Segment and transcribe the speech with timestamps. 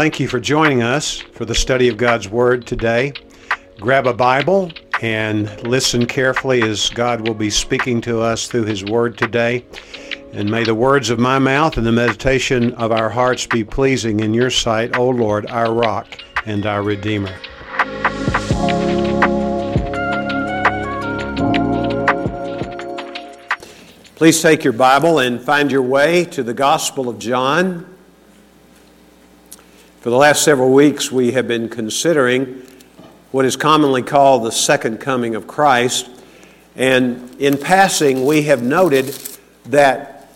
[0.00, 3.12] Thank you for joining us for the study of God's Word today.
[3.78, 8.82] Grab a Bible and listen carefully as God will be speaking to us through His
[8.82, 9.62] Word today.
[10.32, 14.20] And may the words of my mouth and the meditation of our hearts be pleasing
[14.20, 16.08] in your sight, O Lord, our rock
[16.46, 17.36] and our Redeemer.
[24.14, 27.89] Please take your Bible and find your way to the Gospel of John.
[30.00, 32.62] For the last several weeks, we have been considering
[33.32, 36.08] what is commonly called the second coming of Christ.
[36.74, 39.14] And in passing, we have noted
[39.66, 40.32] that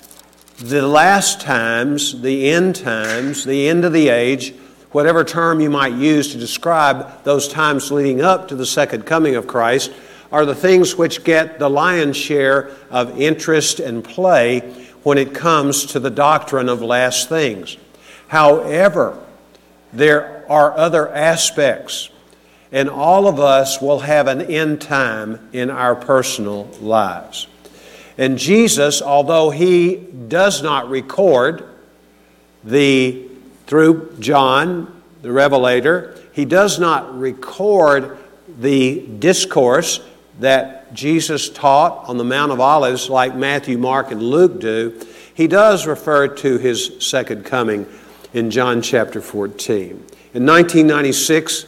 [0.59, 4.53] the last times, the end times, the end of the age,
[4.93, 9.35] whatever term you might use to describe those times leading up to the second coming
[9.35, 9.91] of Christ,
[10.31, 14.61] are the things which get the lion's share of interest and play
[15.05, 17.79] when it comes to the doctrine of last things.
[18.29, 19.24] However,
[19.95, 22.11] there are other aspects,
[22.73, 27.47] and all of us will have an end time in our personal lives.
[28.19, 31.69] And Jesus, although he does not record
[32.63, 33.29] the,
[33.67, 38.19] through John, the Revelator, he does not record
[38.61, 40.01] the discourse
[40.41, 45.01] that Jesus taught on the Mount of Olives, like Matthew, Mark, and Luke do,
[45.35, 47.87] he does refer to his second coming
[48.35, 49.91] in John chapter 14.
[50.35, 51.67] In 1996,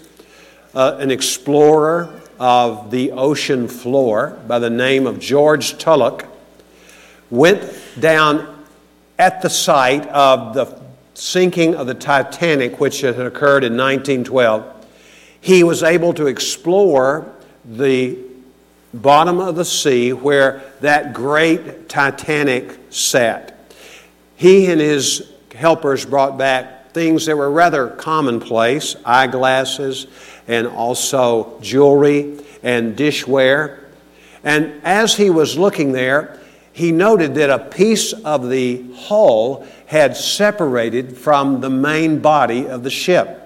[0.75, 6.27] uh, an explorer of the ocean floor by the name of George Tulloch
[7.31, 7.63] went
[8.01, 8.65] down
[9.17, 10.83] at the site of the
[11.15, 14.87] sinking of the Titanic, which had occurred in 1912.
[15.41, 17.33] He was able to explore
[17.65, 18.19] the
[18.93, 23.57] bottom of the sea where that great Titanic sat.
[24.35, 30.07] He and his helpers brought back things that were rather commonplace eyeglasses
[30.49, 33.81] and also jewelry and dishware.
[34.45, 36.41] And as he was looking there,
[36.73, 42.83] he noted that a piece of the hull had separated from the main body of
[42.83, 43.43] the ship.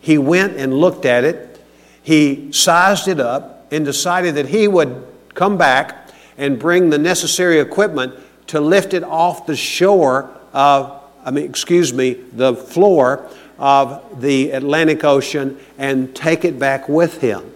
[0.00, 1.60] He went and looked at it.
[2.02, 7.58] He sized it up and decided that he would come back and bring the necessary
[7.58, 8.14] equipment
[8.48, 14.50] to lift it off the shore of, I mean, excuse me, the floor of the
[14.50, 17.50] Atlantic Ocean and take it back with him.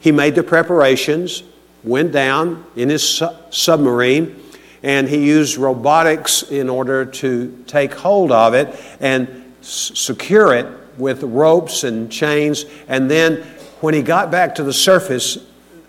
[0.00, 1.42] He made the preparations,
[1.82, 4.40] went down in his su- submarine,
[4.82, 9.28] and he used robotics in order to take hold of it and
[9.60, 10.66] s- secure it
[10.98, 13.42] with ropes and chains, and then
[13.80, 15.38] when he got back to the surface,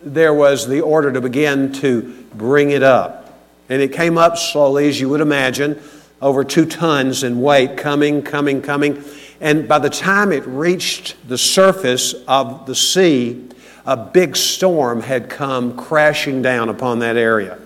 [0.04, 3.40] there was the order to begin to bring it up.
[3.70, 5.82] And it came up slowly, as you would imagine,
[6.22, 9.04] over two tons in weight, coming, coming, coming.
[9.42, 13.50] And by the time it reached the surface of the sea,
[13.86, 17.60] a big storm had come crashing down upon that area.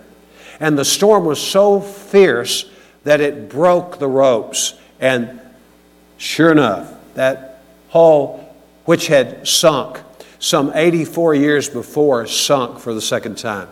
[0.60, 2.70] And the storm was so fierce
[3.04, 4.74] that it broke the ropes.
[5.00, 5.40] And
[6.18, 8.56] sure enough, that hull,
[8.86, 10.02] which had sunk,
[10.40, 13.70] some 84 years before, sunk for the second time.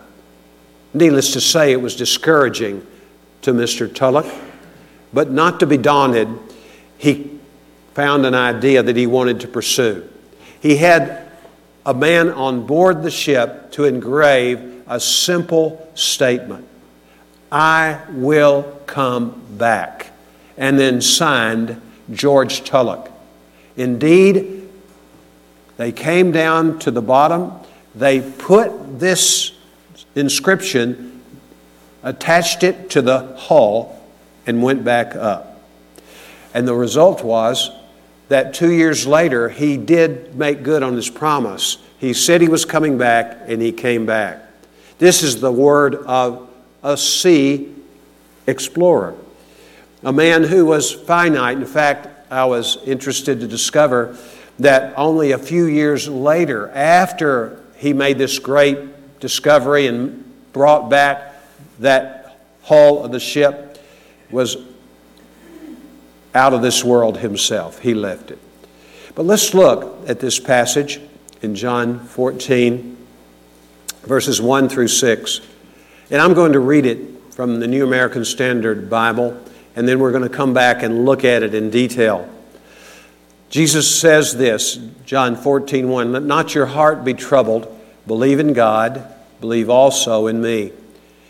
[0.93, 2.85] Needless to say, it was discouraging
[3.41, 3.93] to Mr.
[3.93, 4.25] Tulloch,
[5.13, 6.27] but not to be daunted,
[6.97, 7.39] he
[7.93, 10.07] found an idea that he wanted to pursue.
[10.59, 11.31] He had
[11.85, 16.67] a man on board the ship to engrave a simple statement
[17.51, 20.11] I will come back,
[20.57, 21.81] and then signed
[22.11, 23.09] George Tulloch.
[23.77, 24.67] Indeed,
[25.77, 27.53] they came down to the bottom.
[27.95, 29.53] They put this
[30.15, 31.21] inscription,
[32.03, 33.96] attached it to the hull,
[34.47, 35.61] and went back up.
[36.53, 37.69] And the result was
[38.29, 41.77] that two years later, he did make good on his promise.
[41.99, 44.41] He said he was coming back, and he came back.
[44.97, 46.49] This is the word of
[46.81, 47.73] a sea
[48.47, 49.15] explorer,
[50.03, 51.57] a man who was finite.
[51.57, 54.17] In fact, I was interested to discover
[54.59, 60.23] that only a few years later, after he made this great discovery and
[60.53, 61.35] brought back
[61.79, 63.66] that hull of the ship,
[64.29, 64.57] was
[66.33, 67.79] out of this world himself.
[67.79, 68.39] He left it.
[69.15, 71.01] But let's look at this passage
[71.41, 72.97] in John 14,
[74.03, 75.41] verses 1 through 6.
[76.11, 76.99] And I'm going to read it
[77.31, 79.39] from the New American Standard Bible,
[79.75, 82.29] and then we're going to come back and look at it in detail.
[83.49, 87.73] Jesus says this, John 14, 1, Let not your heart be troubled.
[88.05, 89.03] Believe in God,
[89.39, 90.71] believe also in me.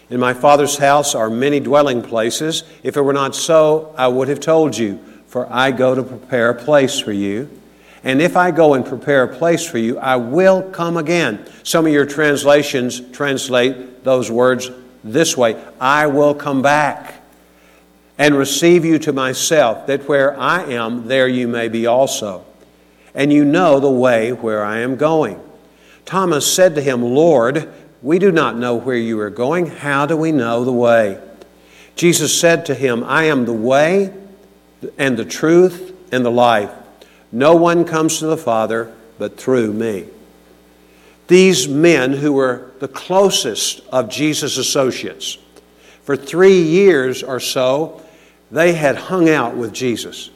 [0.10, 2.64] In my Father's house are many dwelling places.
[2.84, 5.00] If it were not so, I would have told you.
[5.28, 7.50] for I go to prepare a place for you.
[8.04, 11.46] And if I go and prepare a place for you, I will come again.
[11.64, 14.72] Some of your translations translate those words
[15.04, 17.22] this way I will come back
[18.18, 22.46] and receive you to myself, that where I am, there you may be also.
[23.14, 25.40] And you know the way where I am going.
[26.06, 27.72] Thomas said to him, Lord,
[28.08, 29.66] we do not know where you are going.
[29.66, 31.22] How do we know the way?
[31.98, 34.14] Jesus said to him, I am the way
[34.98, 36.72] and the truth and the life.
[37.34, 40.06] No one comes to the Father but through me.
[41.28, 45.38] These men who were the closest of Jesus' associates,
[46.04, 48.02] for three years or so,
[48.50, 50.30] they had hung out with Jesus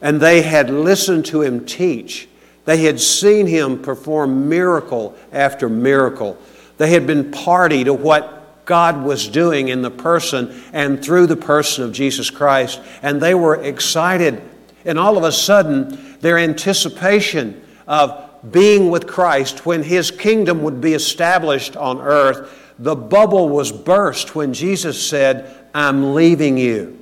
[0.00, 2.28] and they had listened to him teach.
[2.64, 6.38] They had seen him perform miracle after miracle.
[6.76, 11.36] They had been party to what God was doing in the person and through the
[11.36, 14.40] person of Jesus Christ, and they were excited.
[14.84, 20.80] And all of a sudden, their anticipation of being with Christ when his kingdom would
[20.80, 26.98] be established on earth, the bubble was burst when Jesus said, I'm leaving you.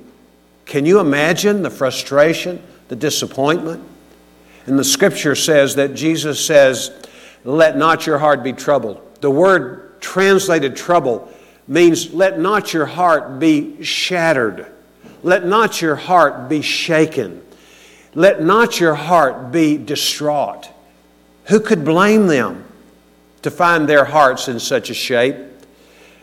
[0.65, 3.83] Can you imagine the frustration, the disappointment?
[4.65, 6.91] And the scripture says that Jesus says,
[7.43, 9.01] Let not your heart be troubled.
[9.23, 11.31] The word translated trouble
[11.65, 14.67] means let not your heart be shattered.
[15.21, 17.41] Let not your heart be shaken.
[18.15, 20.69] Let not your heart be distraught.
[21.45, 22.65] Who could blame them
[23.43, 25.37] to find their hearts in such a shape?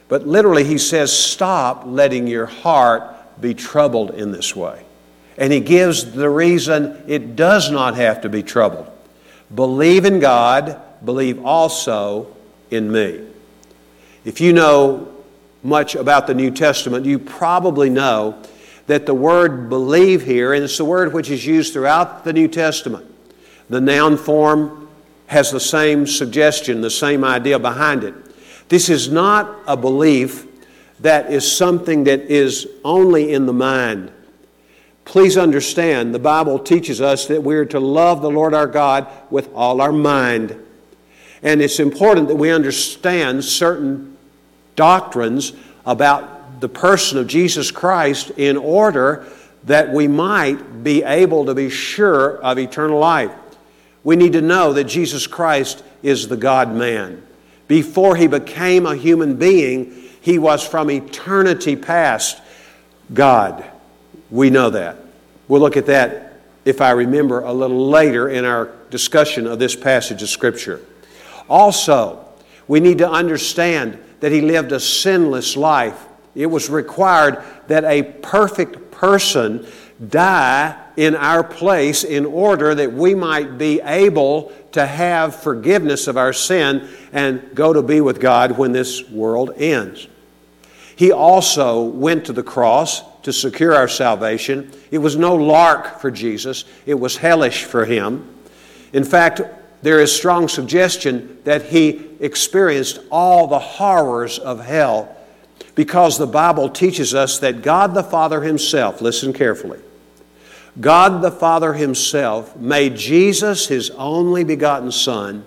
[0.08, 4.84] But literally, he says, Stop letting your heart be troubled in this way.
[5.38, 8.90] And he gives the reason it does not have to be troubled.
[9.54, 12.36] Believe in God, believe also
[12.70, 13.26] in me.
[14.24, 15.12] If you know
[15.62, 18.42] much about the New Testament, you probably know
[18.86, 22.48] that the word believe here, and it's the word which is used throughout the New
[22.48, 23.06] Testament,
[23.68, 24.88] the noun form
[25.26, 28.14] has the same suggestion, the same idea behind it.
[28.68, 30.46] This is not a belief
[31.00, 34.12] that is something that is only in the mind.
[35.04, 39.08] Please understand, the Bible teaches us that we are to love the Lord our God
[39.30, 40.56] with all our mind.
[41.42, 44.16] And it's important that we understand certain
[44.76, 45.52] doctrines
[45.86, 49.26] about the person of Jesus Christ in order
[49.64, 53.32] that we might be able to be sure of eternal life.
[54.04, 57.22] We need to know that Jesus Christ is the God man.
[57.68, 62.40] Before he became a human being, he was from eternity past
[63.12, 63.64] God.
[64.30, 64.96] We know that.
[65.48, 69.74] We'll look at that, if I remember, a little later in our discussion of this
[69.74, 70.80] passage of Scripture.
[71.50, 72.24] Also,
[72.68, 76.06] we need to understand that he lived a sinless life.
[76.34, 79.66] It was required that a perfect person
[80.08, 86.16] die in our place in order that we might be able to have forgiveness of
[86.16, 90.06] our sin and go to be with God when this world ends.
[90.94, 94.70] He also went to the cross to secure our salvation.
[94.90, 98.36] It was no lark for Jesus, it was hellish for him.
[98.92, 99.40] In fact,
[99.82, 105.16] there is strong suggestion that he experienced all the horrors of hell
[105.74, 109.78] because the Bible teaches us that God the Father Himself, listen carefully,
[110.80, 115.46] God the Father Himself made Jesus His only begotten Son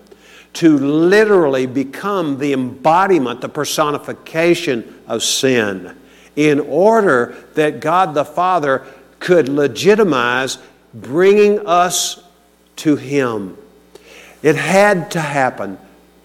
[0.54, 5.96] to literally become the embodiment, the personification of sin,
[6.36, 8.86] in order that God the Father
[9.20, 10.58] could legitimize
[10.94, 12.24] bringing us
[12.78, 13.58] to Him.
[14.44, 15.80] It had to happen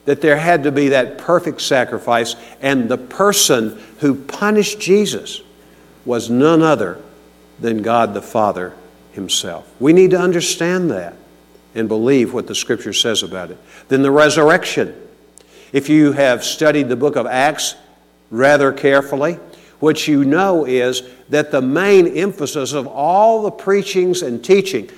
[0.04, 5.42] that there had to be that perfect sacrifice, and the person who punished Jesus
[6.04, 7.00] was none other
[7.60, 8.75] than God the Father
[9.12, 9.70] Himself.
[9.78, 11.14] We need to understand that
[11.75, 13.58] and believe what the Scripture says about it.
[13.88, 14.94] Then the resurrection.
[15.72, 17.75] If you have studied the book of Acts
[18.30, 19.38] rather carefully,
[19.78, 24.90] what you know is that the main emphasis of all the preachings and teaching,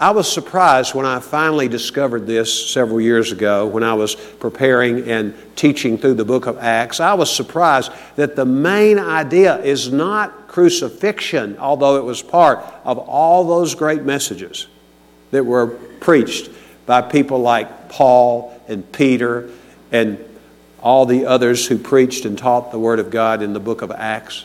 [0.00, 5.10] I was surprised when I finally discovered this several years ago when I was preparing
[5.10, 7.00] and teaching through the book of Acts.
[7.00, 12.98] I was surprised that the main idea is not crucifixion, although it was part of
[12.98, 14.68] all those great messages
[15.32, 16.48] that were preached
[16.86, 19.50] by people like Paul and Peter
[19.90, 20.24] and
[20.80, 23.90] all the others who preached and taught the Word of God in the book of
[23.90, 24.44] Acts.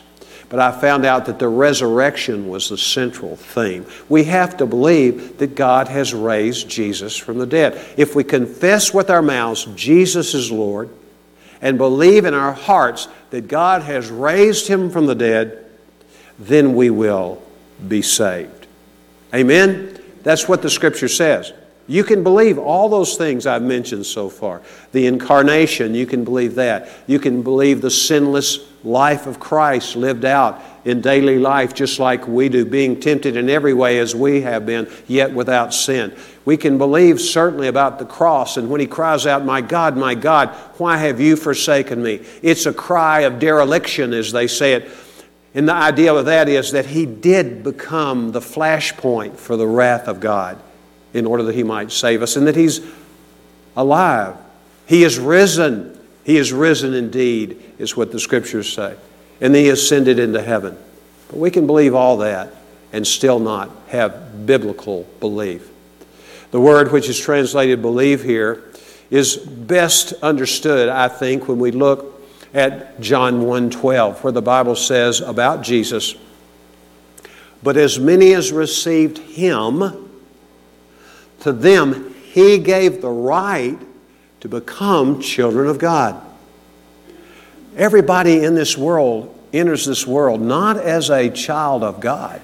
[0.54, 3.86] But I found out that the resurrection was the central theme.
[4.08, 7.84] We have to believe that God has raised Jesus from the dead.
[7.96, 10.90] If we confess with our mouths Jesus is Lord
[11.60, 15.66] and believe in our hearts that God has raised him from the dead,
[16.38, 17.42] then we will
[17.88, 18.68] be saved.
[19.34, 19.98] Amen?
[20.22, 21.52] That's what the scripture says.
[21.88, 24.62] You can believe all those things I've mentioned so far.
[24.92, 26.90] The incarnation, you can believe that.
[27.08, 32.28] You can believe the sinless life of Christ lived out in daily life just like
[32.28, 36.14] we do, being tempted in every way as we have been, yet without sin.
[36.44, 40.14] We can believe certainly about the cross and when he cries out, My God, my
[40.14, 42.20] God, why have you forsaken me?
[42.42, 44.90] It's a cry of dereliction, as they say it.
[45.54, 50.08] And the idea of that is that he did become the flashpoint for the wrath
[50.08, 50.60] of God
[51.14, 52.80] in order that he might save us, and that he's
[53.76, 54.36] alive.
[54.86, 55.98] He is risen.
[56.24, 58.96] He is risen indeed, is what the scriptures say.
[59.40, 60.76] And he ascended into heaven.
[61.28, 62.54] But we can believe all that
[62.92, 65.68] and still not have biblical belief.
[66.52, 68.62] The word which is translated believe here
[69.10, 72.22] is best understood, I think, when we look
[72.54, 76.14] at John 1:12 where the Bible says about Jesus,
[77.62, 80.08] but as many as received him
[81.40, 83.78] to them he gave the right
[84.40, 86.20] to become children of God.
[87.76, 92.40] Everybody in this world enters this world not as a child of God,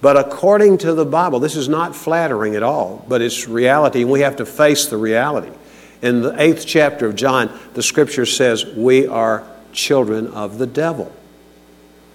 [0.00, 1.40] but according to the Bible.
[1.40, 4.96] This is not flattering at all, but it's reality, and we have to face the
[4.96, 5.50] reality.
[6.00, 11.12] In the eighth chapter of John, the scripture says, We are children of the devil.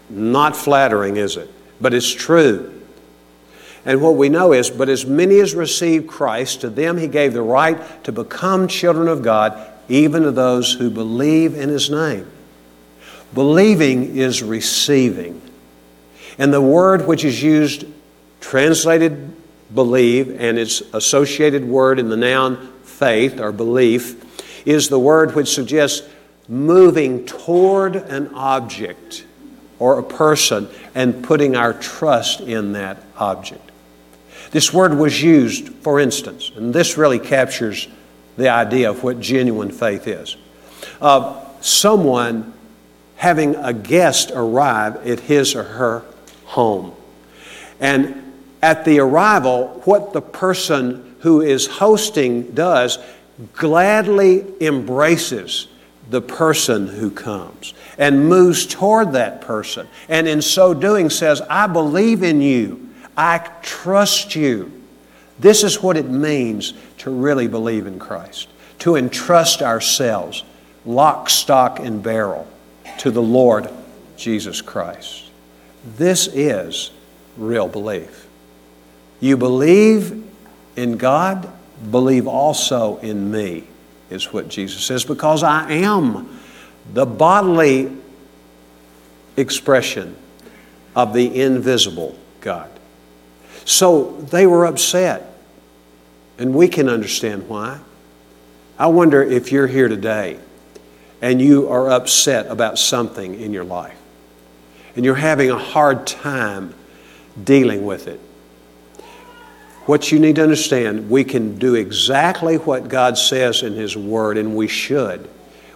[0.10, 1.52] Not flattering, is it?
[1.82, 2.82] But it's true.
[3.86, 7.34] And what we know is, but as many as received Christ, to them he gave
[7.34, 12.28] the right to become children of God, even to those who believe in his name.
[13.36, 15.40] Believing is receiving.
[16.40, 17.86] And the word which is used,
[18.42, 19.32] translated
[19.74, 25.54] believe, and its associated word in the noun faith or belief, is the word which
[25.54, 26.08] suggests
[26.48, 29.26] moving toward an object
[29.78, 33.72] or a person and putting our trust in that object.
[34.50, 37.88] This word was used, for instance, and this really captures
[38.38, 40.38] the idea of what genuine faith is.
[41.00, 42.54] Of someone
[43.16, 46.04] having a guest arrive at his or her
[46.46, 46.94] home.
[47.80, 52.98] And at the arrival, what the person who is hosting does
[53.54, 55.68] gladly embraces
[56.10, 59.88] the person who comes and moves toward that person.
[60.10, 62.90] And in so doing, says, I believe in you.
[63.16, 64.72] I trust you.
[65.40, 66.74] This is what it means
[67.04, 68.48] to really believe in Christ,
[68.80, 70.46] to entrust ourselves,
[70.86, 72.48] lock, stock, and barrel,
[73.00, 73.70] to the Lord
[74.16, 75.26] Jesus Christ.
[75.98, 76.92] This is
[77.38, 78.26] real belief.
[79.20, 80.24] You believe
[80.78, 81.52] in God,
[81.92, 83.66] believe also in me,
[84.10, 86.40] is what Jesus says, because I am
[86.94, 87.92] the bodily
[89.36, 90.16] expression
[90.96, 92.70] of the invisible God.
[93.66, 95.33] So they were upset.
[96.44, 97.80] And we can understand why.
[98.78, 100.40] I wonder if you're here today
[101.22, 103.98] and you are upset about something in your life
[104.94, 106.76] and you're having a hard time
[107.42, 108.20] dealing with it.
[109.86, 114.38] What you need to understand, we can do exactly what God says in His Word,
[114.38, 115.30] and we should.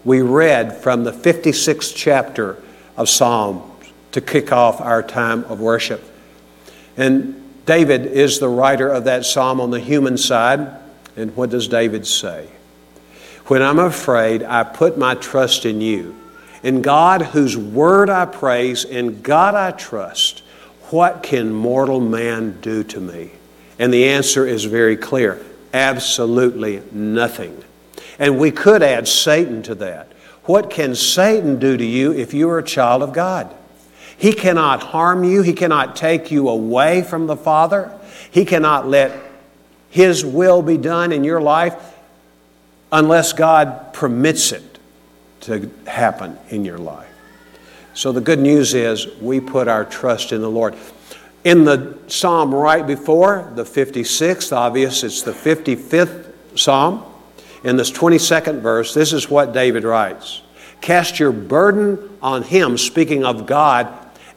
[0.03, 2.62] We read from the 56th chapter
[2.97, 3.63] of Psalms
[4.12, 6.03] to kick off our time of worship.
[6.97, 10.67] And David is the writer of that psalm on the human side.
[11.15, 12.47] And what does David say?
[13.47, 16.15] When I'm afraid, I put my trust in you.
[16.63, 20.43] In God, whose word I praise, in God I trust.
[20.89, 23.31] What can mortal man do to me?
[23.77, 25.43] And the answer is very clear
[25.74, 27.63] absolutely nothing.
[28.17, 30.12] And we could add Satan to that.
[30.45, 33.53] What can Satan do to you if you are a child of God?
[34.17, 35.43] He cannot harm you.
[35.43, 37.97] He cannot take you away from the Father.
[38.31, 39.12] He cannot let
[39.89, 41.75] His will be done in your life
[42.91, 44.79] unless God permits it
[45.41, 47.07] to happen in your life.
[47.93, 50.75] So the good news is we put our trust in the Lord.
[51.43, 57.03] In the psalm right before, the 56th, obvious, it's the 55th psalm.
[57.63, 60.41] In this 22nd verse, this is what David writes
[60.81, 63.91] Cast your burden on him, speaking of God,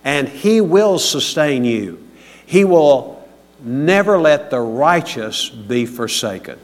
[0.05, 2.07] and He will sustain you.
[2.47, 3.27] He will
[3.61, 6.59] never let the righteous be forsaken.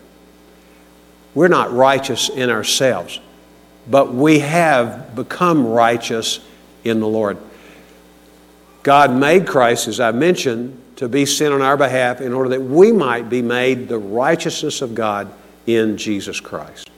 [1.35, 3.21] We're not righteous in ourselves,
[3.89, 6.41] but we have become righteous
[6.83, 7.37] in the Lord.
[8.83, 12.63] God made Christ, as I mentioned, to be sin on our behalf in order that
[12.63, 15.31] we might be made the righteousness of God
[15.67, 16.89] in Jesus Christ.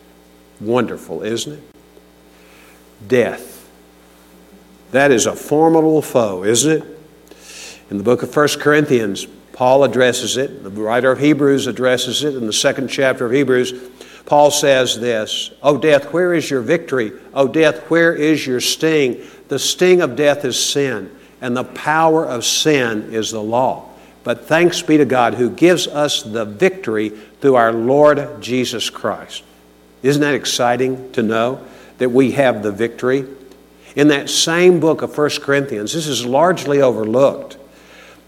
[0.61, 1.63] Wonderful, isn't it?
[3.09, 3.58] Death
[4.93, 6.99] that is a formidable foe, isn't it?
[7.91, 12.37] In the book of 1 Corinthians, Paul addresses it, the writer of Hebrews addresses it
[12.37, 13.73] in the second chapter of Hebrews.
[14.25, 17.13] Paul says this O death, where is your victory?
[17.35, 19.25] O death, where is your sting?
[19.49, 23.89] The sting of death is sin, and the power of sin is the law.
[24.23, 27.09] But thanks be to God who gives us the victory
[27.41, 29.43] through our Lord Jesus Christ.
[30.03, 31.65] Isn't that exciting to know
[31.97, 33.27] that we have the victory?
[33.99, 37.59] In that same book of 1 Corinthians, this is largely overlooked.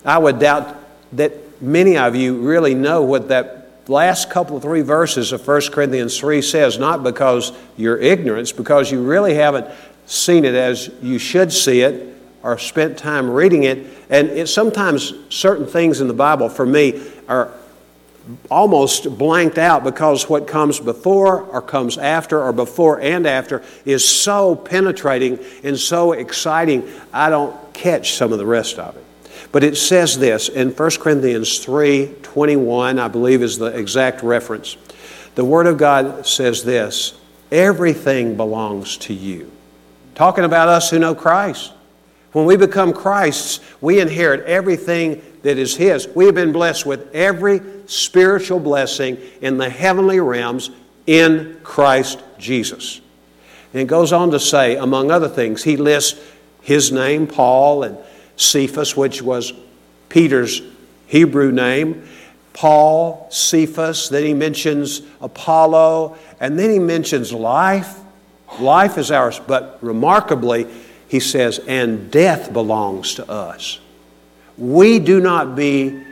[0.04, 0.76] I would doubt
[1.12, 5.60] that many of you really know what that last couple of three verses of 1
[5.70, 9.68] Corinthians 3 says, not because you're ignorant, because you really haven't
[10.06, 13.86] seen it as you should see it or spent time reading it.
[14.10, 17.54] And it, sometimes certain things in the Bible, for me, are
[18.50, 24.06] almost blanked out because what comes before or comes after or before and after is
[24.06, 29.04] so penetrating and so exciting, I don't catch some of the rest of it.
[29.52, 34.76] But it says this in 1 Corinthians 3 21, I believe is the exact reference.
[35.34, 37.18] The Word of God says this
[37.50, 39.50] everything belongs to you.
[40.14, 41.72] Talking about us who know Christ.
[42.32, 46.08] When we become Christ's, we inherit everything that is His.
[46.08, 50.70] We have been blessed with every spiritual blessing in the heavenly realms
[51.06, 53.00] in Christ Jesus.
[53.72, 56.20] And it goes on to say, among other things, He lists
[56.62, 57.98] His name, Paul, and
[58.36, 59.52] Cephas, which was
[60.08, 60.62] Peter's
[61.06, 62.06] Hebrew name.
[62.52, 67.98] Paul, Cephas, then he mentions Apollo, and then he mentions life.
[68.58, 70.66] Life is ours, but remarkably,
[71.08, 73.78] he says, and death belongs to us.
[74.60, 76.04] We do not be,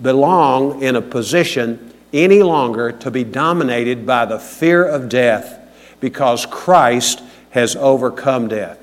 [0.00, 5.58] belong in a position any longer to be dominated by the fear of death
[6.00, 8.78] because Christ has overcome death.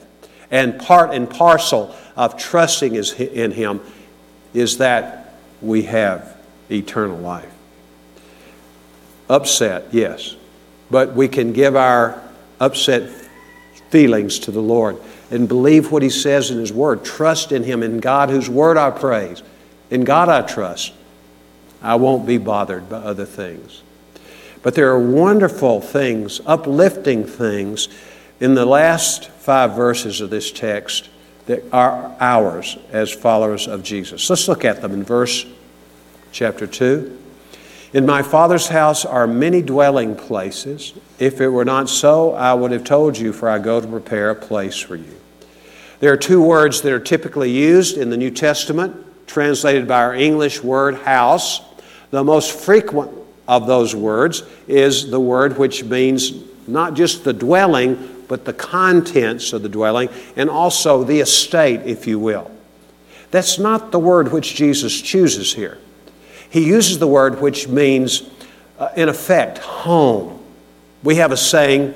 [0.51, 3.81] And part and parcel of trusting in Him
[4.53, 6.37] is that we have
[6.69, 7.51] eternal life.
[9.29, 10.35] Upset, yes,
[10.91, 12.21] but we can give our
[12.59, 13.09] upset
[13.89, 14.97] feelings to the Lord
[15.31, 17.03] and believe what He says in His Word.
[17.03, 19.43] Trust in Him, in God, whose Word I praise.
[19.89, 20.93] In God I trust.
[21.81, 23.83] I won't be bothered by other things.
[24.61, 27.87] But there are wonderful things, uplifting things,
[28.39, 31.09] in the last five verses of this text
[31.45, 34.29] that are ours as followers of Jesus.
[34.29, 35.45] Let's look at them in verse
[36.31, 37.17] chapter 2.
[37.91, 40.93] In my Father's house are many dwelling places.
[41.17, 44.29] If it were not so, I would have told you, for I go to prepare
[44.29, 45.18] a place for you.
[45.99, 48.95] There are two words that are typically used in the New Testament,
[49.27, 51.61] translated by our English word house.
[52.11, 53.11] The most frequent
[53.47, 56.33] of those words is the word which means
[56.67, 62.07] not just the dwelling, but the contents of the dwelling, and also the estate, if
[62.07, 62.49] you will.
[63.31, 65.77] That's not the word which Jesus chooses here.
[66.49, 68.23] He uses the word which means,
[68.77, 70.41] uh, in effect, home.
[71.03, 71.93] We have a saying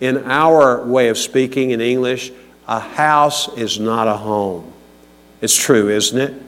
[0.00, 2.32] in our way of speaking in English
[2.72, 4.72] a house is not a home.
[5.42, 6.42] It's true, isn't it?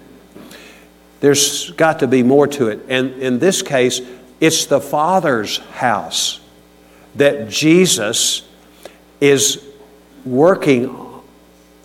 [1.21, 2.81] There's got to be more to it.
[2.89, 4.01] And in this case,
[4.41, 6.41] it's the Father's house
[7.17, 8.49] that Jesus
[9.21, 9.63] is
[10.25, 10.97] working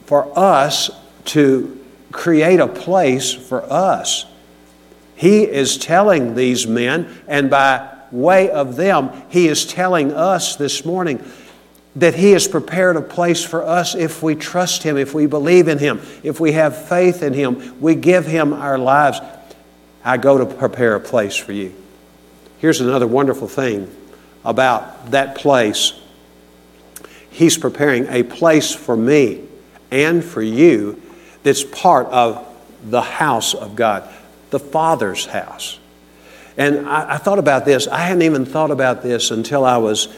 [0.05, 0.89] for us
[1.25, 1.77] to
[2.13, 4.25] create a place for us.
[5.17, 10.85] He is telling these men, and by way of them, He is telling us this
[10.85, 11.17] morning
[11.95, 15.67] that He has prepared a place for us if we trust Him, if we believe
[15.67, 19.19] in Him, if we have faith in Him, we give Him our lives.
[20.03, 21.73] I go to prepare a place for you.
[22.59, 23.93] Here's another wonderful thing
[24.43, 25.93] about that place
[27.31, 29.43] He's preparing a place for me
[29.91, 31.01] and for you
[31.43, 32.45] that's part of
[32.83, 34.09] the house of God,
[34.49, 35.78] the Father's house.
[36.59, 37.87] And I, I, thought about this.
[37.87, 40.09] I hadn't even thought about this until I was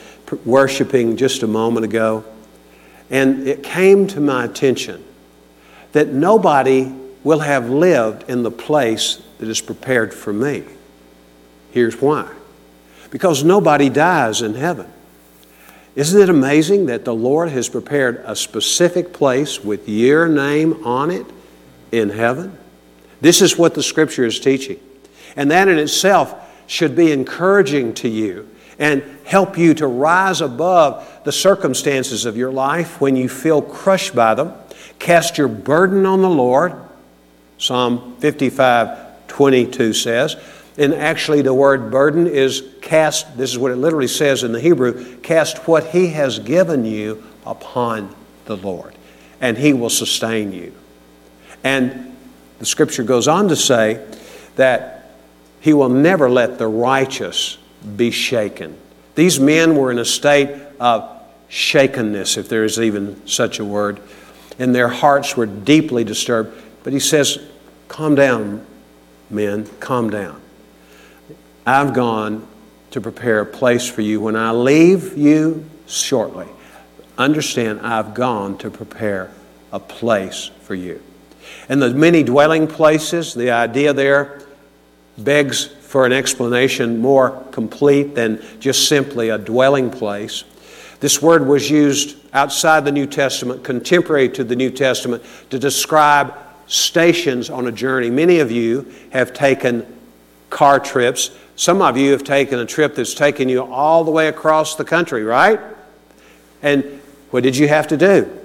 [0.44, 2.26] worshiping just a moment ago.
[3.12, 5.06] And it came to my attention
[5.92, 6.92] that nobody
[7.24, 10.64] will have lived in the place that is prepared for me.
[11.72, 12.30] Here's why
[13.12, 14.90] because nobody dies in heaven.
[15.96, 21.12] Isn't it amazing that the Lord has prepared a specific place with your name on
[21.12, 21.26] it
[21.92, 22.58] in heaven?
[23.20, 24.80] This is what the Scripture is teaching.
[25.36, 26.36] And that in itself
[26.67, 32.52] should be encouraging to you and help you to rise above the circumstances of your
[32.52, 34.54] life when you feel crushed by them.
[35.00, 36.74] Cast your burden on the Lord.
[37.58, 40.36] Psalm 55 22 says,
[40.78, 44.60] and actually, the word burden is cast, this is what it literally says in the
[44.60, 48.15] Hebrew cast what He has given you upon
[48.46, 48.96] the Lord,
[49.41, 50.74] and He will sustain you.
[51.63, 52.15] And
[52.60, 54.06] the scripture goes on to say
[54.56, 55.01] that
[55.62, 57.58] he will never let the righteous
[57.95, 58.78] be shaken.
[59.15, 61.10] These men were in a state of
[61.47, 64.00] shakenness, if there is even such a word,
[64.58, 66.60] and their hearts were deeply disturbed.
[66.84, 67.39] But he says,
[67.88, 68.65] Calm down,
[69.30, 70.41] men, calm down.
[71.65, 72.47] I've gone
[72.91, 74.19] to prepare a place for you.
[74.19, 76.47] When I leave you shortly,
[77.17, 79.30] understand I've gone to prepare
[79.71, 81.02] a place for you.
[81.69, 84.41] And the many dwelling places, the idea there
[85.17, 90.43] begs for an explanation more complete than just simply a dwelling place.
[91.00, 96.34] This word was used outside the New Testament, contemporary to the New Testament, to describe
[96.67, 98.10] stations on a journey.
[98.10, 99.86] Many of you have taken
[100.50, 101.32] car trips.
[101.56, 104.86] Some of you have taken a trip that's taken you all the way across the
[104.86, 105.60] country, right?
[106.62, 108.38] And what did you have to do?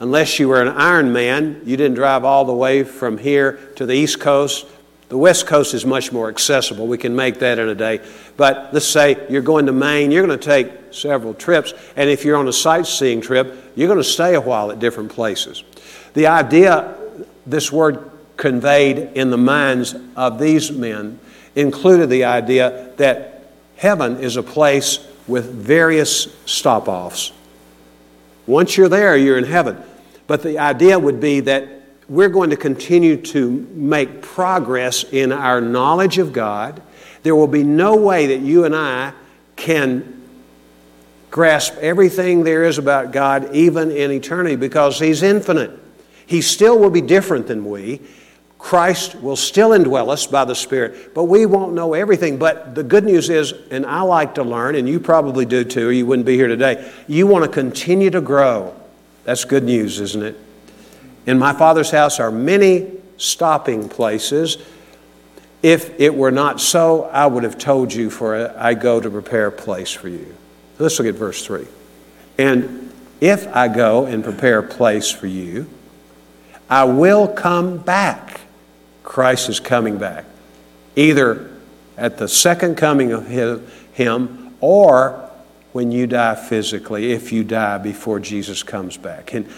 [0.00, 3.86] Unless you were an Iron Man, you didn't drive all the way from here to
[3.86, 4.66] the East Coast.
[5.08, 6.86] The West Coast is much more accessible.
[6.86, 8.00] We can make that in a day.
[8.36, 11.74] But let's say you're going to Maine, you're going to take several trips.
[11.96, 15.12] And if you're on a sightseeing trip, you're going to stay a while at different
[15.12, 15.62] places.
[16.14, 16.96] The idea
[17.46, 21.18] this word conveyed in the minds of these men
[21.54, 23.44] included the idea that
[23.76, 27.32] heaven is a place with various stop offs.
[28.46, 29.80] Once you're there, you're in heaven.
[30.26, 31.73] But the idea would be that
[32.08, 36.82] we're going to continue to make progress in our knowledge of God.
[37.22, 39.12] There will be no way that you and I
[39.56, 40.22] can
[41.30, 45.70] grasp everything there is about God, even in eternity, because He's infinite.
[46.26, 48.00] He still will be different than we.
[48.58, 52.38] Christ will still indwell us by the Spirit, but we won't know everything.
[52.38, 55.88] But the good news is, and I like to learn, and you probably do too,
[55.88, 58.74] or you wouldn't be here today, you want to continue to grow.
[59.24, 60.36] That's good news, isn't it?
[61.26, 64.58] In my Father's house are many stopping places.
[65.62, 69.46] If it were not so, I would have told you, for I go to prepare
[69.46, 70.34] a place for you.
[70.78, 71.66] Let's look at verse 3.
[72.38, 75.68] And if I go and prepare a place for you,
[76.68, 78.40] I will come back
[79.04, 80.24] Christ is coming back,
[80.96, 81.50] either
[81.96, 85.30] at the second coming of Him or
[85.72, 89.34] when you die physically, if you die before Jesus comes back.
[89.34, 89.48] And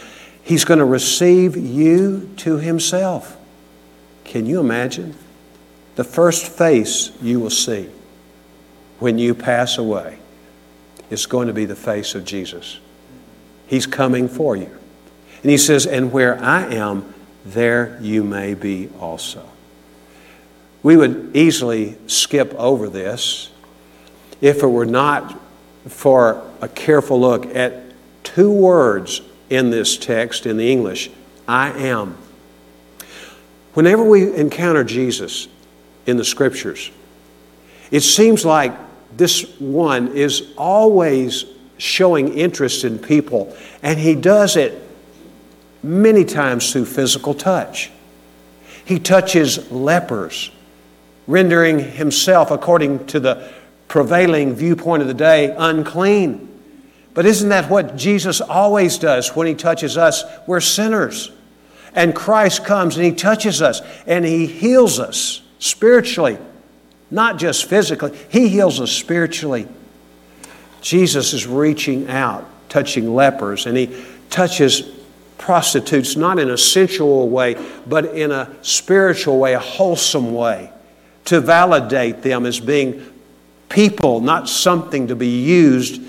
[0.46, 3.36] He's going to receive you to Himself.
[4.22, 5.16] Can you imagine?
[5.96, 7.90] The first face you will see
[9.00, 10.20] when you pass away
[11.10, 12.78] is going to be the face of Jesus.
[13.66, 14.70] He's coming for you.
[15.42, 17.12] And He says, And where I am,
[17.44, 19.48] there you may be also.
[20.84, 23.50] We would easily skip over this
[24.40, 25.40] if it were not
[25.88, 27.82] for a careful look at
[28.22, 31.10] two words in this text in the English
[31.48, 32.16] I am.
[33.74, 35.48] Whenever we encounter Jesus
[36.06, 36.90] in the scriptures,
[37.90, 38.72] it seems like
[39.16, 41.44] this one is always
[41.78, 44.82] showing interest in people, and he does it
[45.82, 47.90] many times through physical touch.
[48.84, 50.50] He touches lepers,
[51.26, 53.52] rendering himself, according to the
[53.88, 56.55] prevailing viewpoint of the day, unclean.
[57.16, 60.22] But isn't that what Jesus always does when he touches us?
[60.46, 61.32] We're sinners.
[61.94, 66.36] And Christ comes and he touches us and he heals us spiritually,
[67.10, 68.14] not just physically.
[68.28, 69.66] He heals us spiritually.
[70.82, 74.82] Jesus is reaching out, touching lepers, and he touches
[75.38, 80.70] prostitutes not in a sensual way, but in a spiritual way, a wholesome way,
[81.24, 83.02] to validate them as being
[83.70, 86.02] people, not something to be used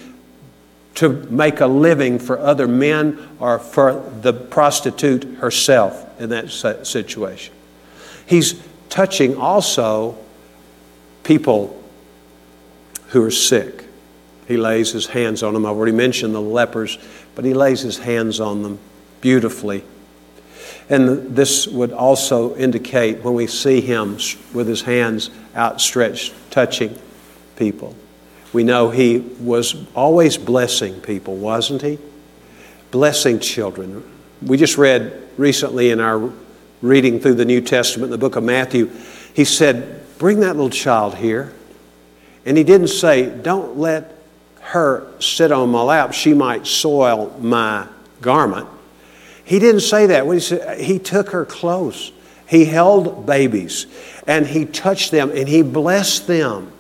[0.98, 7.54] to make a living for other men or for the prostitute herself in that situation.
[8.26, 10.18] He's touching also
[11.24, 11.84] people
[13.10, 13.86] who are sick.
[14.48, 15.68] He lays his hands on them.
[15.68, 16.98] I've already mentioned the lepers,
[17.36, 18.80] but he lays his hands on them
[19.22, 19.84] beautifully.
[20.90, 24.18] And this would also indicate when we see him
[24.52, 26.98] with his hands outstretched, touching
[27.56, 27.96] people.
[28.54, 32.00] We know he was always blessing people, wasn't he?
[32.92, 34.04] Blessing children.
[34.42, 36.32] We just read recently in our
[36.82, 38.92] reading through the New Testament, the book of Matthew,
[39.34, 41.54] he said, Bring that little child here.
[42.46, 44.16] And he didn't say, Don't let
[44.62, 46.14] her sit on my lap.
[46.14, 47.88] She might soil my
[48.22, 48.68] garment.
[49.44, 50.26] He didn't say that.
[50.26, 52.12] He, said, he took her close.
[52.48, 53.88] He held babies
[54.26, 56.72] and he touched them and he blessed them.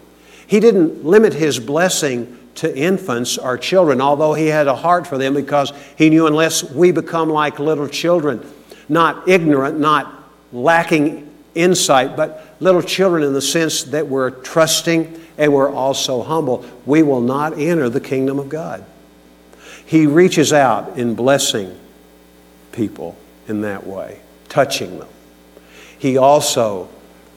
[0.48, 5.18] He didn't limit his blessing to infants or children, although he had a heart for
[5.18, 8.44] them because he knew unless we become like little children,
[8.90, 10.12] not ignorant, not
[10.52, 16.66] lacking insight, but little children in the sense that we're trusting and we're also humble,
[16.86, 18.84] we will not enter the kingdom of God.
[19.86, 21.78] He reaches out in blessing
[22.72, 23.16] people
[23.48, 25.08] in that way, touching them.
[26.00, 26.90] He also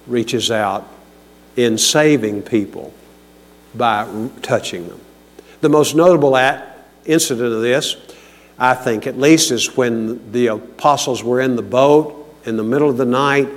[0.07, 0.88] reaches out
[1.57, 2.94] in saving people
[3.74, 5.00] by touching them.
[5.61, 6.37] The most notable
[7.04, 7.96] incident of this,
[8.59, 12.88] I think at least, is when the apostles were in the boat in the middle
[12.88, 13.48] of the night.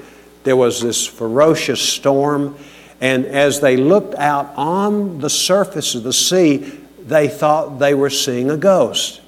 [0.43, 2.57] There was this ferocious storm,
[2.99, 8.09] and as they looked out on the surface of the sea, they thought they were
[8.09, 9.21] seeing a ghost.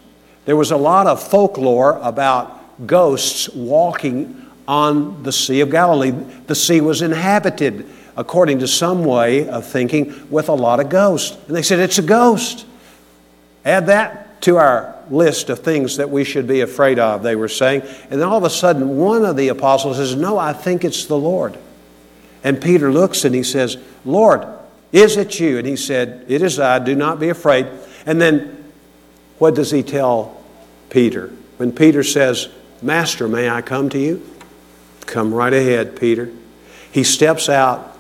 [0.46, 6.12] There was a lot of folklore about ghosts walking on the Sea of Galilee.
[6.48, 7.86] The sea was inhabited,
[8.18, 11.38] according to some way of thinking, with a lot of ghosts.
[11.48, 12.66] And they said, It's a ghost.
[13.64, 17.48] Add that to our list of things that we should be afraid of, they were
[17.48, 17.82] saying.
[18.10, 21.06] And then all of a sudden, one of the apostles says, No, I think it's
[21.06, 21.58] the Lord.
[22.44, 24.46] And Peter looks and he says, Lord,
[24.92, 25.58] is it you?
[25.58, 27.68] And he said, It is I, do not be afraid.
[28.06, 28.72] And then
[29.40, 30.42] what does he tell
[30.90, 31.32] Peter?
[31.58, 32.50] When Peter says,
[32.82, 34.26] Master, may I come to you?
[35.02, 36.32] Come right ahead, Peter.
[36.92, 37.95] He steps out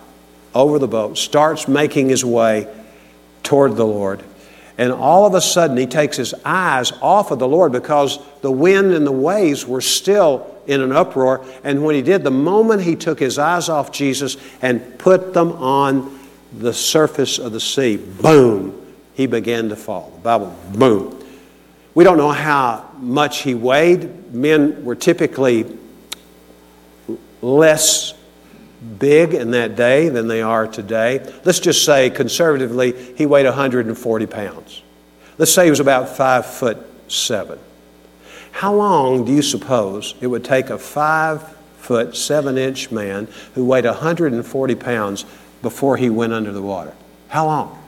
[0.55, 2.67] over the boat, starts making his way
[3.43, 4.23] toward the Lord.
[4.77, 8.51] And all of a sudden, he takes his eyes off of the Lord because the
[8.51, 11.45] wind and the waves were still in an uproar.
[11.63, 15.51] And when he did, the moment he took his eyes off Jesus and put them
[15.53, 16.19] on
[16.57, 18.81] the surface of the sea, boom,
[19.13, 20.11] he began to fall.
[20.15, 21.23] The Bible, boom.
[21.93, 24.33] We don't know how much he weighed.
[24.33, 25.65] Men were typically
[27.41, 28.13] less
[28.99, 31.25] big in that day than they are today.
[31.43, 34.81] Let's just say, conservatively, he weighed 140 pounds.
[35.37, 37.59] Let's say he was about five foot seven.
[38.51, 41.41] How long do you suppose it would take a five
[41.77, 45.25] foot seven inch man who weighed 140 pounds
[45.61, 46.93] before he went under the water?
[47.27, 47.81] How long?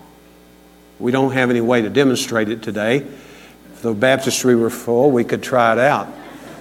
[0.99, 2.97] We don't have any way to demonstrate it today.
[2.97, 6.07] If the baptistry were full, we could try it out.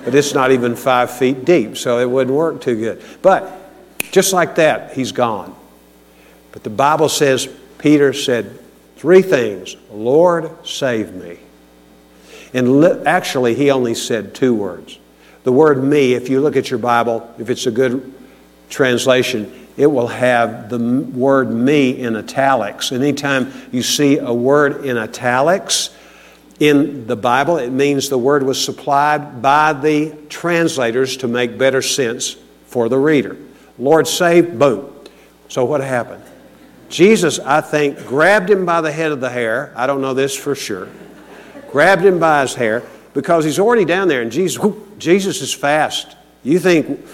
[0.05, 3.03] But it's not even five feet deep, so it wouldn't work too good.
[3.23, 3.66] But
[4.17, 5.55] just like that, he's gone.
[6.51, 8.59] But the Bible says Peter said
[8.97, 11.39] three things Lord, save me.
[12.55, 14.99] And li- actually, he only said two words.
[15.45, 18.15] The word me, if you look at your Bible, if it's a good
[18.71, 22.93] translation, it will have the word me in italics.
[22.93, 25.91] Anytime you see a word in italics
[26.59, 31.83] in the Bible, it means the word was supplied by the translators to make better
[31.83, 33.37] sense for the reader.
[33.79, 34.93] Lord saved, boom.
[35.49, 36.23] So what happened?
[36.89, 39.73] Jesus, I think, grabbed him by the head of the hair.
[39.77, 40.89] I don't know this for sure.
[41.71, 45.53] grabbed him by his hair because he's already down there, and Jesus, whoop, Jesus is
[45.53, 46.17] fast.
[46.43, 47.07] You think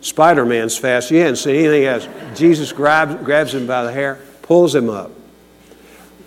[0.00, 1.10] Spider Man's fast?
[1.10, 2.08] You hadn't seen anything else.
[2.34, 5.10] Jesus grabs, grabs him by the hair, pulls him up.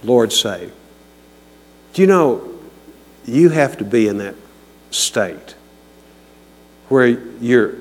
[0.03, 0.73] Lord save.
[1.93, 2.59] Do you know
[3.25, 4.35] you have to be in that
[4.91, 5.55] state
[6.87, 7.75] where you're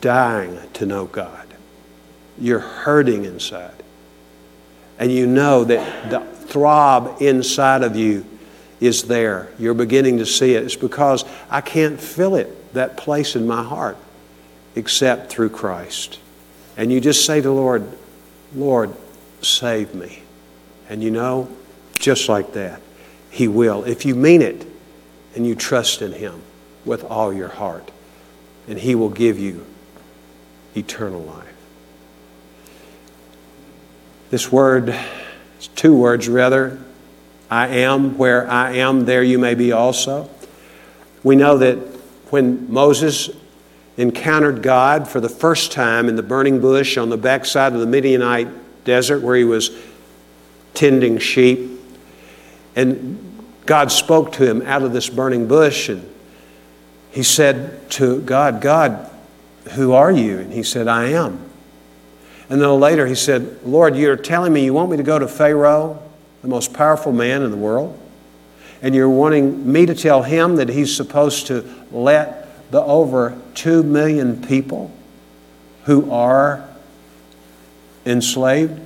[0.00, 1.46] dying to know God.
[2.38, 3.74] You're hurting inside.
[4.98, 8.26] And you know that the throb inside of you
[8.80, 9.48] is there.
[9.58, 10.64] You're beginning to see it.
[10.64, 13.96] It's because I can't fill it, that place in my heart,
[14.74, 16.18] except through Christ.
[16.76, 17.86] And you just say to the Lord,
[18.54, 18.94] Lord,
[19.42, 20.22] save me.
[20.88, 21.48] And you know,
[21.98, 22.80] just like that,
[23.30, 23.84] He will.
[23.84, 24.66] If you mean it
[25.34, 26.42] and you trust in Him
[26.84, 27.90] with all your heart,
[28.66, 29.66] and He will give you
[30.76, 31.46] eternal life.
[34.30, 34.96] This word,
[35.56, 36.78] it's two words rather,
[37.50, 40.30] I am, where I am, there you may be also.
[41.24, 41.76] We know that
[42.30, 43.28] when Moses
[43.96, 47.86] encountered God for the first time in the burning bush on the backside of the
[47.86, 49.70] Midianite desert where he was
[50.74, 51.80] tending sheep,
[52.76, 56.08] and God spoke to him out of this burning bush, and
[57.10, 59.09] he said to God, God,
[59.72, 60.38] who are you?
[60.38, 61.50] And he said, I am.
[62.48, 65.28] And then later he said, Lord, you're telling me you want me to go to
[65.28, 66.02] Pharaoh,
[66.42, 67.96] the most powerful man in the world,
[68.82, 73.82] and you're wanting me to tell him that he's supposed to let the over two
[73.82, 74.90] million people
[75.84, 76.68] who are
[78.06, 78.80] enslaved,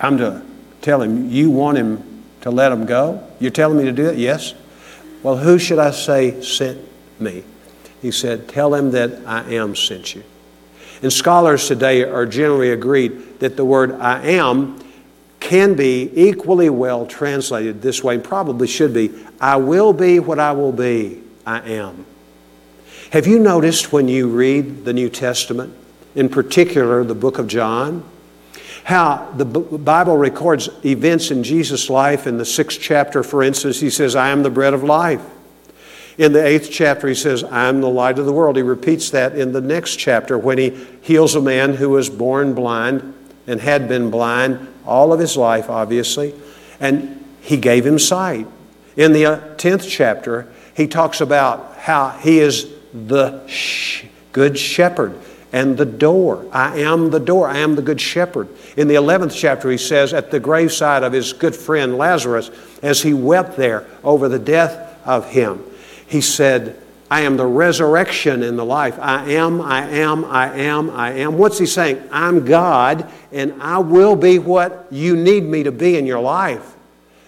[0.00, 0.42] I'm to
[0.80, 3.22] tell him, you want him to let them go?
[3.40, 4.18] You're telling me to do it?
[4.18, 4.54] Yes.
[5.22, 6.80] Well, who should I say sent
[7.20, 7.44] me?
[8.02, 10.24] He said, Tell him that I am sent you.
[11.02, 14.80] And scholars today are generally agreed that the word I am
[15.40, 20.52] can be equally well translated this way, probably should be I will be what I
[20.52, 22.04] will be, I am.
[23.12, 25.74] Have you noticed when you read the New Testament,
[26.14, 28.02] in particular the book of John,
[28.88, 32.26] how the Bible records events in Jesus' life.
[32.26, 35.20] In the sixth chapter, for instance, he says, I am the bread of life.
[36.18, 38.56] In the eighth chapter, he says, I am the light of the world.
[38.56, 42.54] He repeats that in the next chapter when he heals a man who was born
[42.54, 43.14] blind
[43.46, 46.34] and had been blind all of his life, obviously,
[46.80, 48.48] and he gave him sight.
[48.96, 53.48] In the uh, tenth chapter, he talks about how he is the
[54.32, 55.16] good shepherd
[55.52, 56.44] and the door.
[56.52, 57.48] I am the door.
[57.48, 58.48] I am the good shepherd.
[58.76, 62.50] In the 11th chapter, he says, at the graveside of his good friend Lazarus,
[62.82, 65.64] as he wept there over the death of him,
[66.08, 68.98] he said, I am the resurrection and the life.
[68.98, 71.38] I am, I am, I am, I am.
[71.38, 72.02] What's he saying?
[72.10, 76.74] I'm God, and I will be what you need me to be in your life.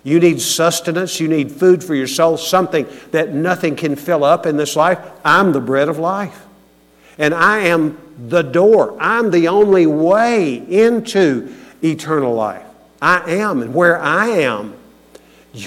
[0.02, 4.46] You need sustenance, you need food for your soul, something that nothing can fill up
[4.46, 4.98] in this life.
[5.24, 6.46] I'm the bread of life.
[7.18, 8.96] And I am the door.
[8.98, 12.64] I'm the only way into eternal life.
[13.00, 13.60] I am.
[13.60, 14.74] And where I am,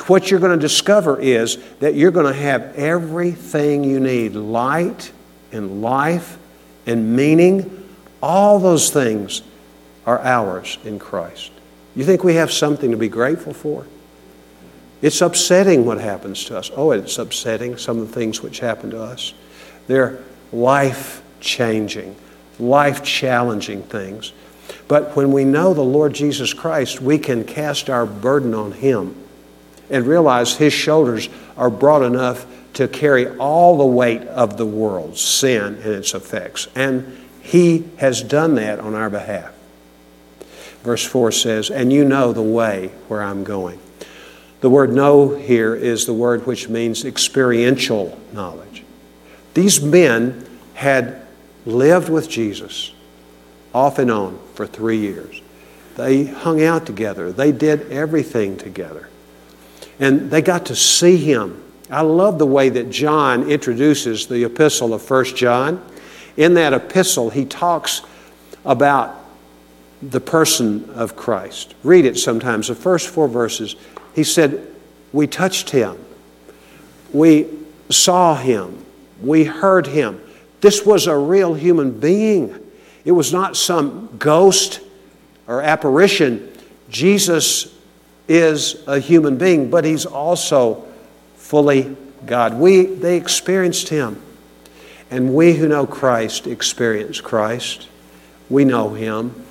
[0.08, 5.12] what you're going to discover is that you're going to have everything you need light
[5.52, 6.38] and life
[6.86, 7.86] and meaning.
[8.22, 9.41] All those things
[10.06, 11.52] are ours in Christ.
[11.96, 13.86] You think we have something to be grateful for?
[15.02, 16.72] It's upsetting what happens to us.
[16.76, 19.34] Oh, it's upsetting, some of the things which happen to us.
[19.88, 20.19] They're
[20.54, 22.15] life changing
[22.60, 24.34] life challenging things.
[24.88, 29.15] But when we know the Lord Jesus Christ, we can cast our burden on Him
[29.93, 35.17] and realize His shoulders are broad enough to carry all the weight of the world,
[35.17, 36.67] sin and its effects.
[36.75, 39.53] And He has done that on our behalf.
[40.84, 43.79] Verse 4 says, And you know the way where I'm going.
[44.60, 48.84] The word know here is the word which means experiential knowledge.
[49.53, 51.25] These men had
[51.65, 52.93] lived with Jesus
[53.73, 55.41] off and on for three years.
[55.95, 59.10] They hung out together, they did everything together.
[59.99, 61.63] And they got to see him.
[61.89, 65.86] I love the way that John introduces the epistle of 1 John.
[66.38, 68.01] In that epistle, he talks
[68.65, 69.15] about
[70.01, 71.75] the person of Christ.
[71.84, 72.67] Read it sometimes.
[72.67, 73.75] The first four verses,
[74.15, 74.67] he said,
[75.12, 75.97] We touched him,
[77.12, 77.47] we
[77.89, 78.86] saw him,
[79.21, 80.21] we heard him.
[80.62, 82.60] This was a real human being.
[83.06, 84.79] It was not some ghost
[85.45, 86.49] or apparition.
[86.89, 87.72] Jesus
[88.27, 90.86] is a human being, but he's also
[91.36, 92.55] fully God.
[92.55, 94.21] We, they experienced him.
[95.12, 97.88] And we who know Christ experience Christ.
[98.49, 99.45] We know him.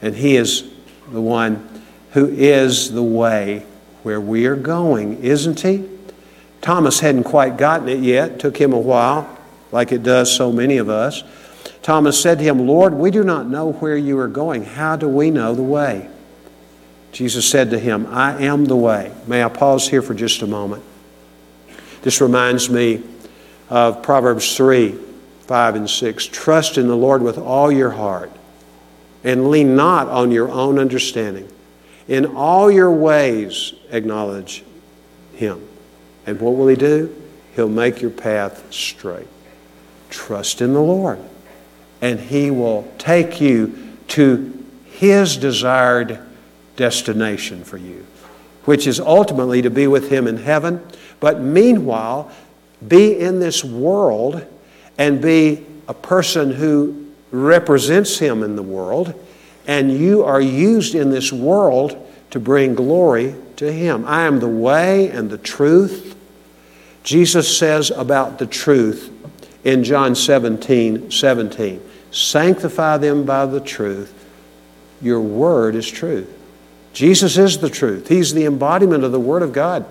[0.00, 0.70] And he is
[1.10, 1.68] the one
[2.12, 3.66] who is the way
[4.02, 5.88] where we are going, isn't he?
[6.60, 8.38] Thomas hadn't quite gotten it yet.
[8.38, 9.38] Took him a while
[9.72, 11.24] like it does so many of us.
[11.82, 14.64] Thomas said to him, Lord, we do not know where you are going.
[14.64, 16.08] How do we know the way?
[17.14, 19.12] Jesus said to him, I am the way.
[19.28, 20.82] May I pause here for just a moment?
[22.02, 23.04] This reminds me
[23.70, 24.98] of Proverbs 3
[25.42, 26.26] 5 and 6.
[26.26, 28.32] Trust in the Lord with all your heart
[29.22, 31.48] and lean not on your own understanding.
[32.08, 34.64] In all your ways, acknowledge
[35.34, 35.68] Him.
[36.26, 37.14] And what will He do?
[37.54, 39.28] He'll make your path straight.
[40.10, 41.20] Trust in the Lord,
[42.00, 46.18] and He will take you to His desired
[46.76, 48.06] destination for you,
[48.64, 50.84] which is ultimately to be with Him in heaven.
[51.20, 52.30] But meanwhile,
[52.86, 54.46] be in this world
[54.98, 59.14] and be a person who represents Him in the world,
[59.66, 64.04] and you are used in this world to bring glory to Him.
[64.06, 66.16] I am the way and the truth.
[67.02, 69.10] Jesus says about the truth
[69.64, 71.90] in John 17 17.
[72.10, 74.12] Sanctify them by the truth.
[75.02, 76.30] Your word is truth.
[76.94, 78.08] Jesus is the truth.
[78.08, 79.84] He's the embodiment of the Word of God.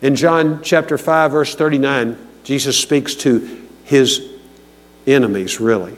[0.00, 4.26] In John chapter 5, verse 39, Jesus speaks to his
[5.06, 5.96] enemies, really.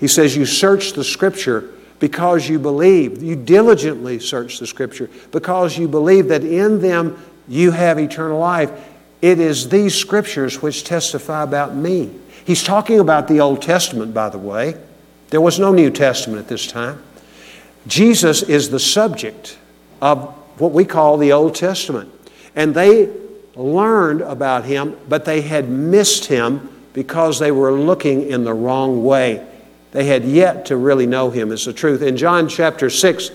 [0.00, 1.70] He says, You search the Scripture
[2.00, 3.22] because you believe.
[3.22, 8.72] You diligently search the Scripture because you believe that in them you have eternal life.
[9.20, 12.10] It is these Scriptures which testify about me.
[12.46, 14.74] He's talking about the Old Testament, by the way.
[15.28, 17.02] There was no New Testament at this time.
[17.86, 19.58] Jesus is the subject
[20.02, 22.10] of what we call the Old Testament.
[22.54, 23.10] And they
[23.54, 29.04] learned about him, but they had missed him because they were looking in the wrong
[29.04, 29.46] way.
[29.92, 32.02] They had yet to really know him as the truth.
[32.02, 33.30] In John chapter 6,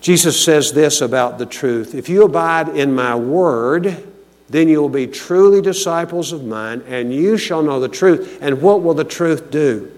[0.00, 4.04] Jesus says this about the truth If you abide in my word,
[4.50, 8.38] then you will be truly disciples of mine, and you shall know the truth.
[8.42, 9.90] And what will the truth do?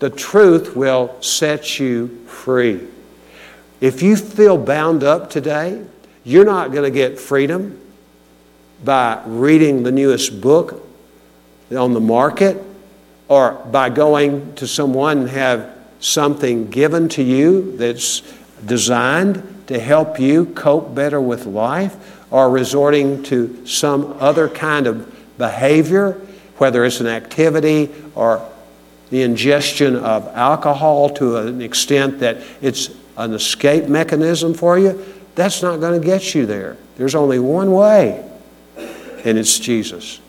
[0.00, 2.86] The truth will set you free.
[3.80, 5.82] If you feel bound up today,
[6.22, 7.80] you're not going to get freedom
[8.84, 10.86] by reading the newest book
[11.74, 12.62] on the market
[13.28, 18.20] or by going to someone and have something given to you that's
[18.66, 21.96] designed to help you cope better with life
[22.30, 26.12] or resorting to some other kind of behavior,
[26.58, 28.46] whether it's an activity or
[29.10, 32.90] the ingestion of alcohol to an extent that it's
[33.24, 35.04] an escape mechanism for you,
[35.34, 36.76] that's not going to get you there.
[36.96, 38.28] There's only one way,
[39.24, 40.20] and it's Jesus.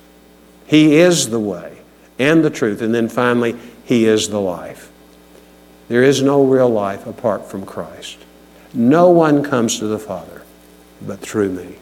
[0.67, 1.81] He is the way
[2.19, 2.81] and the truth.
[2.81, 4.91] And then finally, He is the life.
[5.89, 8.19] There is no real life apart from Christ.
[8.73, 10.43] No one comes to the Father
[11.01, 11.75] but through me.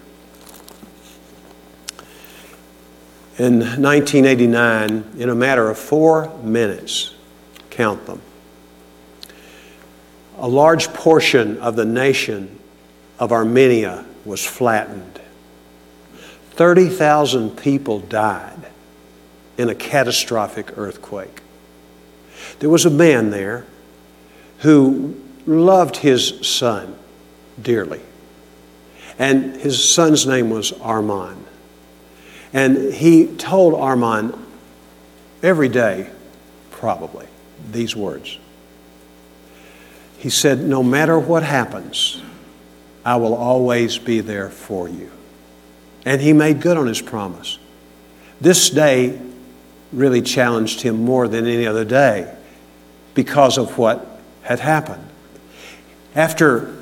[3.38, 7.14] In 1989, in a matter of four minutes,
[7.70, 8.22] count them,
[10.40, 12.60] a large portion of the nation
[13.20, 15.20] of Armenia was flattened.
[16.52, 18.68] 30,000 people died
[19.58, 21.42] in a catastrophic earthquake.
[22.60, 23.66] There was a man there
[24.60, 26.96] who loved his son
[27.62, 28.02] dearly.
[29.18, 31.46] And his son's name was Armand.
[32.54, 34.34] And he told Armand
[35.44, 36.10] every day,
[36.72, 37.28] probably,
[37.72, 38.38] these words.
[40.20, 42.22] He said, No matter what happens,
[43.05, 45.09] I will always be there for you.
[46.05, 47.57] And he made good on his promise.
[48.41, 49.20] This day
[49.93, 52.36] really challenged him more than any other day
[53.13, 55.07] because of what had happened.
[56.15, 56.76] After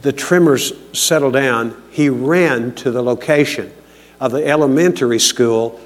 [0.00, 3.70] the tremors settled down, he ran to the location
[4.18, 5.78] of the elementary school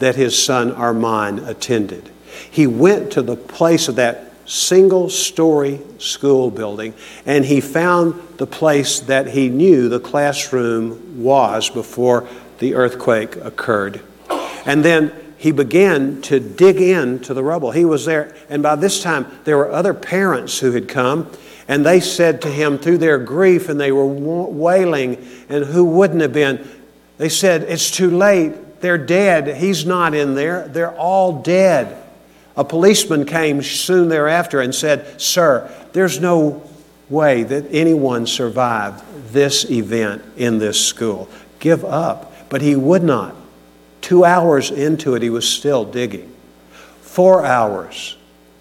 [0.00, 2.10] that his son Armand attended.
[2.50, 8.46] He went to the place of that single story school building and he found the
[8.46, 12.28] place that he knew the classroom was before
[12.58, 14.00] the earthquake occurred.
[14.66, 17.70] And then he began to dig into the rubble.
[17.70, 21.30] He was there, and by this time, there were other parents who had come,
[21.68, 26.22] and they said to him through their grief, and they were wailing, and who wouldn't
[26.22, 26.66] have been,
[27.18, 28.80] they said, It's too late.
[28.80, 29.56] They're dead.
[29.56, 30.66] He's not in there.
[30.68, 32.03] They're all dead.
[32.56, 36.62] A policeman came soon thereafter and said, Sir, there's no
[37.08, 39.02] way that anyone survived
[39.32, 41.28] this event in this school.
[41.58, 42.32] Give up.
[42.48, 43.34] But he would not.
[44.00, 46.32] Two hours into it, he was still digging.
[47.00, 48.16] Four hours,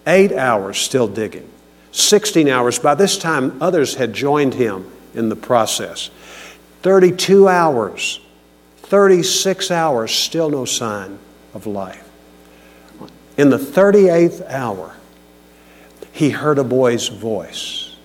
[0.08, 1.50] eight hours, still digging.
[1.92, 2.80] 16 hours.
[2.80, 6.10] By this time, others had joined him in the process.
[6.82, 8.20] 32 hours,
[8.78, 11.20] 36 hours, still no sign
[11.54, 12.03] of life.
[13.38, 14.96] In the 38th hour,
[16.12, 17.96] he heard a boy's voice.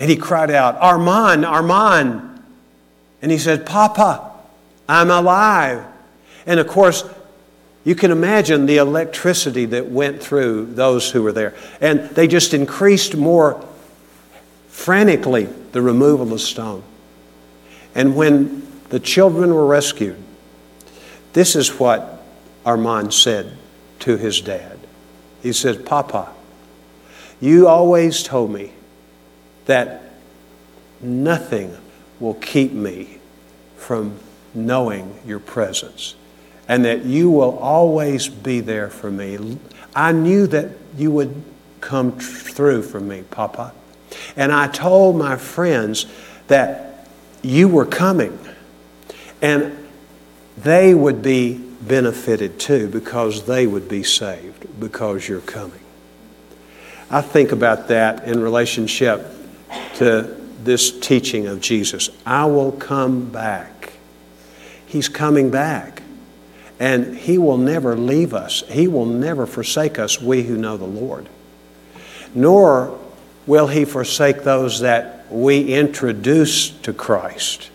[0.00, 2.42] And he cried out, Armand, Armand.
[3.22, 4.32] And he said, Papa,
[4.88, 5.84] I'm alive.
[6.46, 7.04] And of course,
[7.84, 11.54] you can imagine the electricity that went through those who were there.
[11.80, 13.64] And they just increased more
[14.68, 16.82] frantically the removal of stone.
[17.94, 20.16] And when the children were rescued,
[21.34, 22.24] this is what
[22.66, 23.56] Armand said
[24.04, 24.78] to his dad.
[25.42, 26.30] He said, Papa,
[27.40, 28.72] you always told me
[29.64, 30.02] that
[31.00, 31.74] nothing
[32.20, 33.18] will keep me
[33.76, 34.18] from
[34.52, 36.16] knowing your presence
[36.68, 39.58] and that you will always be there for me.
[39.96, 41.42] I knew that you would
[41.80, 43.72] come through for me, Papa.
[44.36, 46.04] And I told my friends
[46.48, 47.08] that
[47.42, 48.38] you were coming.
[49.40, 49.76] And
[50.58, 55.80] they would be benefited too because they would be saved because you're coming.
[57.10, 59.26] I think about that in relationship
[59.96, 60.22] to
[60.62, 62.10] this teaching of Jesus.
[62.24, 63.92] I will come back.
[64.86, 66.02] He's coming back.
[66.80, 70.84] And He will never leave us, He will never forsake us, we who know the
[70.84, 71.28] Lord.
[72.34, 72.98] Nor
[73.46, 77.70] will He forsake those that we introduce to Christ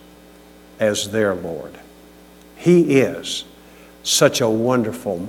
[0.79, 1.77] as their Lord.
[2.55, 3.45] He is
[4.09, 5.27] such a wonderful,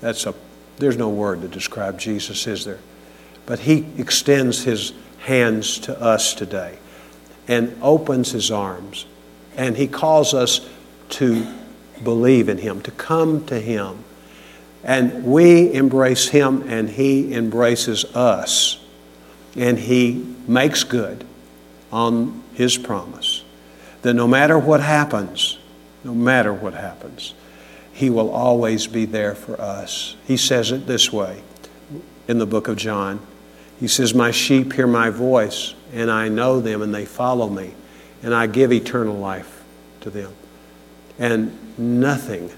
[0.00, 0.34] that's a,
[0.78, 2.80] there's no word to describe Jesus, is there?
[3.46, 6.78] But He extends His hands to us today
[7.46, 9.06] and opens His arms.
[9.56, 10.68] And He calls us
[11.10, 11.46] to
[12.02, 14.04] believe in Him, to come to Him.
[14.82, 18.80] And we embrace Him, and He embraces us.
[19.54, 21.24] And He makes good
[21.92, 23.44] on His promise
[24.02, 25.58] that no matter what happens,
[26.02, 27.34] no matter what happens.
[27.92, 30.16] He will always be there for us.
[30.26, 31.42] He says it this way
[32.26, 33.24] in the book of John.
[33.78, 37.74] He says, My sheep hear my voice, and I know them, and they follow me,
[38.22, 39.62] and I give eternal life
[40.00, 40.32] to them.
[41.18, 42.50] And nothing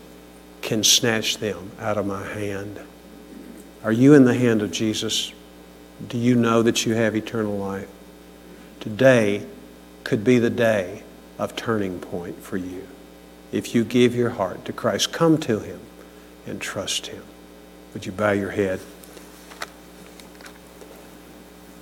[0.62, 2.80] can snatch them out of my hand.
[3.82, 5.32] Are you in the hand of Jesus?
[6.09, 7.89] Do you know that you have eternal life?
[8.80, 9.47] Today
[10.05, 11.03] could be the day
[11.39, 12.87] of turning point for you
[13.55, 15.12] if you give your heart to Christ.
[15.12, 15.78] Come to Him
[16.44, 17.22] and trust Him.
[17.92, 18.80] Would you bow your head?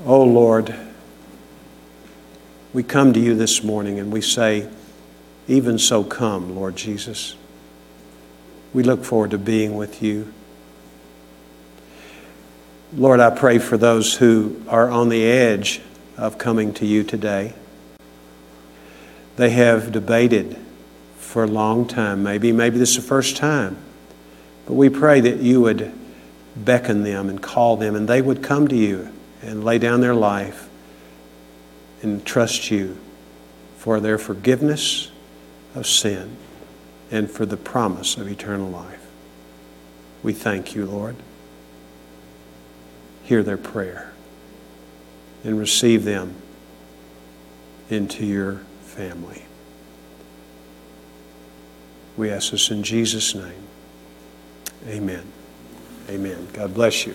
[0.05, 0.75] Oh Lord,
[2.75, 4.68] we come to you this morning and we say,
[5.49, 7.37] Even so, come, Lord Jesus.
[8.75, 10.33] We look forward to being with you.
[12.95, 15.81] Lord, I pray for those who are on the edge
[16.18, 17.55] of coming to you today.
[19.37, 20.62] They have debated
[21.33, 22.22] for a long time.
[22.22, 23.78] Maybe, maybe this is the first time.
[24.66, 25.91] But we pray that you would
[26.55, 29.11] beckon them and call them, and they would come to you
[29.41, 30.68] and lay down their life
[32.03, 32.99] and trust you
[33.78, 35.11] for their forgiveness
[35.74, 36.37] of sin
[37.11, 39.07] and for the promise of eternal life.
[40.22, 41.16] We thank you, Lord.
[43.22, 44.12] Hear their prayer
[45.45, 46.35] and receive them
[47.89, 49.47] into your family.
[52.17, 53.67] We ask this in Jesus' name.
[54.87, 55.25] Amen.
[56.09, 56.49] Amen.
[56.53, 57.15] God bless you.